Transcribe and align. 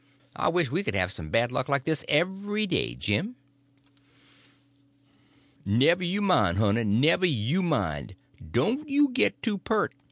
I 0.35 0.49
wish 0.49 0.71
we 0.71 0.81
could 0.83 0.95
have 0.95 1.11
some 1.11 1.29
bad 1.29 1.51
luck 1.51 1.69
like 1.69 1.83
this 1.85 2.03
every 2.09 2.65
day, 2.65 2.95
Jim." 2.95 3.35
"Never 5.63 6.03
you 6.03 6.21
mind, 6.21 6.57
honey, 6.57 6.85
never 6.85 7.27
you 7.27 7.61
mind. 7.61 8.15
Don't 8.49 8.89
you 8.89 9.09
git 9.09 9.43
too 9.43 9.59
peart. 9.59 9.93